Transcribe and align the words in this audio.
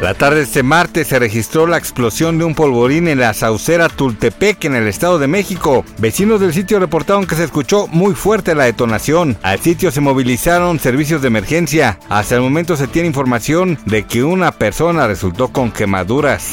La 0.00 0.14
tarde 0.14 0.36
de 0.36 0.42
este 0.44 0.62
martes 0.62 1.08
se 1.08 1.18
registró 1.18 1.66
la 1.66 1.76
explosión 1.76 2.38
de 2.38 2.44
un 2.44 2.54
polvorín 2.54 3.06
en 3.06 3.18
la 3.18 3.34
saucera 3.34 3.90
Tultepec 3.90 4.64
en 4.64 4.74
el 4.74 4.86
Estado 4.86 5.18
de 5.18 5.26
México. 5.26 5.84
Vecinos 5.98 6.40
del 6.40 6.54
sitio 6.54 6.78
reportaron 6.78 7.26
que 7.26 7.34
se 7.34 7.44
escuchó 7.44 7.86
muy 7.88 8.14
fuerte 8.14 8.54
la 8.54 8.64
detonación. 8.64 9.36
Al 9.42 9.60
sitio 9.60 9.90
se 9.90 10.00
movilizaron 10.00 10.78
servicios 10.78 11.20
de 11.20 11.28
emergencia. 11.28 11.98
Hasta 12.08 12.36
el 12.36 12.40
momento 12.40 12.76
se 12.76 12.88
tiene 12.88 13.08
información 13.08 13.78
de 13.84 14.04
que 14.04 14.24
una 14.24 14.52
persona 14.52 15.06
resultó 15.06 15.48
con 15.48 15.70
quemaduras. 15.70 16.50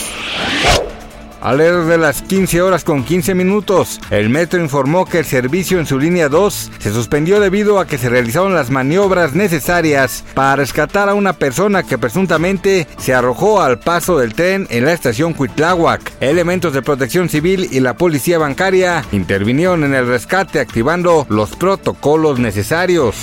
Alrededor 1.42 1.86
de 1.86 1.98
las 1.98 2.22
15 2.22 2.62
horas 2.62 2.84
con 2.84 3.04
15 3.04 3.36
minutos, 3.36 4.00
el 4.10 4.30
metro 4.30 4.62
informó 4.62 5.06
que 5.06 5.20
el 5.20 5.26
servicio 5.26 5.80
en 5.80 5.86
su 5.86 6.00
línea 6.00 6.30
2 6.30 6.72
se 6.80 6.92
suspendió 6.92 7.40
debido 7.40 7.80
a 7.80 7.86
que 7.86 7.98
se 7.98 8.10
realizaron 8.10 8.56
las 8.56 8.70
maniobras 8.70 9.34
necesarias 9.34 10.24
para 10.34 10.56
rescatar 10.56 11.10
a 11.10 11.14
una 11.14 11.34
persona 11.34 11.84
que 11.84 11.98
presuntamente 11.98 12.88
se 12.98 13.14
arrojó 13.14 13.62
al 13.62 13.80
paso 13.80 14.18
del 14.18 14.34
tren 14.34 14.68
en 14.70 14.86
la 14.86 14.94
estación 14.94 15.34
Cuitláhuac. 15.34 16.12
Elementos 16.22 16.74
de 16.74 16.82
protección 16.82 17.30
civil 17.30 17.68
y 17.72 17.80
la 17.80 17.96
policía 17.96 18.40
bancaria 18.40 19.04
intervinieron 19.12 19.84
en 19.84 19.94
el 19.94 20.08
rescate 20.08 20.60
activando 20.60 21.26
los 21.30 21.56
protocolos 21.56 22.40
necesarios. 22.40 23.16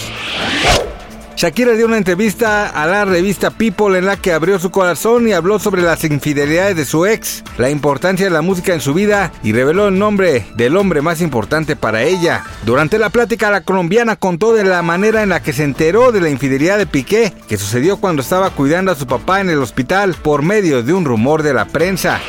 Shakira 1.36 1.72
dio 1.72 1.86
una 1.86 1.96
entrevista 1.96 2.68
a 2.68 2.86
la 2.86 3.04
revista 3.04 3.50
People 3.50 3.98
en 3.98 4.06
la 4.06 4.16
que 4.16 4.32
abrió 4.32 4.60
su 4.60 4.70
corazón 4.70 5.26
y 5.26 5.32
habló 5.32 5.58
sobre 5.58 5.82
las 5.82 6.04
infidelidades 6.04 6.76
de 6.76 6.84
su 6.84 7.06
ex, 7.06 7.42
la 7.58 7.70
importancia 7.70 8.24
de 8.24 8.30
la 8.30 8.40
música 8.40 8.72
en 8.72 8.80
su 8.80 8.94
vida 8.94 9.32
y 9.42 9.52
reveló 9.52 9.88
el 9.88 9.98
nombre 9.98 10.46
del 10.54 10.76
hombre 10.76 11.02
más 11.02 11.20
importante 11.20 11.74
para 11.74 12.04
ella. 12.04 12.44
Durante 12.64 13.00
la 13.00 13.10
plática 13.10 13.50
la 13.50 13.62
colombiana 13.62 14.14
contó 14.14 14.54
de 14.54 14.62
la 14.62 14.82
manera 14.82 15.24
en 15.24 15.30
la 15.30 15.42
que 15.42 15.52
se 15.52 15.64
enteró 15.64 16.12
de 16.12 16.20
la 16.20 16.30
infidelidad 16.30 16.78
de 16.78 16.86
Piqué, 16.86 17.32
que 17.48 17.58
sucedió 17.58 17.96
cuando 17.96 18.22
estaba 18.22 18.50
cuidando 18.50 18.92
a 18.92 18.96
su 18.96 19.08
papá 19.08 19.40
en 19.40 19.50
el 19.50 19.58
hospital 19.58 20.14
por 20.14 20.42
medio 20.42 20.84
de 20.84 20.92
un 20.92 21.04
rumor 21.04 21.42
de 21.42 21.52
la 21.52 21.64
prensa. 21.64 22.20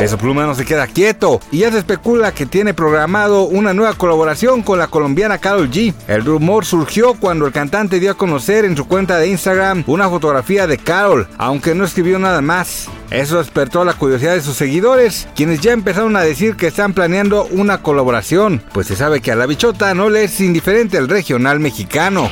Eso 0.00 0.18
Pluma 0.18 0.44
no 0.44 0.54
se 0.54 0.66
queda 0.66 0.86
quieto 0.86 1.40
y 1.50 1.58
ya 1.60 1.72
se 1.72 1.78
especula 1.78 2.32
que 2.32 2.44
tiene 2.44 2.74
programado 2.74 3.44
una 3.44 3.72
nueva 3.72 3.94
colaboración 3.94 4.62
con 4.62 4.78
la 4.78 4.88
colombiana 4.88 5.38
Carol 5.38 5.70
G. 5.70 5.94
El 6.06 6.24
rumor 6.24 6.66
surgió 6.66 7.14
cuando 7.14 7.46
el 7.46 7.52
cantante 7.52 7.98
dio 7.98 8.10
a 8.10 8.16
conocer 8.16 8.66
en 8.66 8.76
su 8.76 8.86
cuenta 8.86 9.18
de 9.18 9.28
Instagram 9.28 9.84
una 9.86 10.10
fotografía 10.10 10.66
de 10.66 10.76
Carol, 10.76 11.26
aunque 11.38 11.74
no 11.74 11.84
escribió 11.84 12.18
nada 12.18 12.42
más. 12.42 12.88
Eso 13.10 13.38
despertó 13.38 13.84
la 13.84 13.94
curiosidad 13.94 14.34
de 14.34 14.42
sus 14.42 14.56
seguidores, 14.56 15.28
quienes 15.34 15.60
ya 15.60 15.72
empezaron 15.72 16.14
a 16.16 16.20
decir 16.20 16.56
que 16.56 16.66
están 16.66 16.92
planeando 16.92 17.46
una 17.52 17.82
colaboración, 17.82 18.62
pues 18.72 18.88
se 18.88 18.96
sabe 18.96 19.20
que 19.20 19.32
a 19.32 19.36
la 19.36 19.46
bichota 19.46 19.94
no 19.94 20.10
le 20.10 20.24
es 20.24 20.40
indiferente 20.40 20.98
el 20.98 21.08
regional 21.08 21.60
mexicano. 21.60 22.30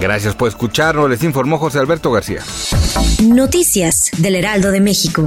Gracias 0.00 0.34
por 0.34 0.48
escucharnos, 0.48 1.10
les 1.10 1.22
informó 1.22 1.58
José 1.58 1.78
Alberto 1.78 2.12
García. 2.12 2.42
Noticias 3.22 4.10
del 4.18 4.36
Heraldo 4.36 4.70
de 4.70 4.80
México. 4.80 5.26